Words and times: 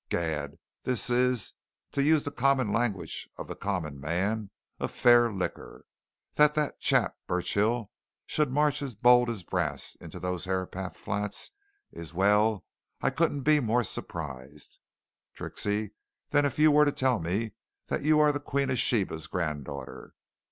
Gad! 0.09 0.57
this 0.83 1.11
is 1.11 1.53
to 1.91 2.01
use 2.01 2.23
the 2.23 2.31
common 2.31 2.73
language 2.73 3.29
of 3.37 3.45
the 3.47 3.55
common 3.55 3.99
man, 4.01 4.49
a 4.79 4.87
fair 4.87 5.31
licker! 5.31 5.85
That 6.33 6.55
that 6.55 6.79
chap 6.79 7.17
Burchill 7.27 7.91
should 8.25 8.49
march 8.51 8.81
as 8.81 8.95
bold 8.95 9.29
as 9.29 9.43
brass 9.43 9.93
into 9.93 10.19
those 10.19 10.45
Herapath 10.45 10.95
Flats, 10.97 11.51
is 11.91 12.15
well, 12.15 12.65
I 12.99 13.11
couldn't 13.11 13.43
be 13.43 13.59
more 13.59 13.83
surprised, 13.83 14.79
Trixie, 15.35 15.91
than 16.31 16.45
if 16.47 16.57
you 16.57 16.71
were 16.71 16.85
to 16.85 16.91
tell 16.91 17.19
me 17.19 17.51
that 17.85 18.01
you 18.01 18.19
are 18.21 18.31
the 18.31 18.39
Queen 18.39 18.71
of 18.71 18.79
Sheba's 18.79 19.27
grand 19.27 19.65
daughter! 19.65 20.15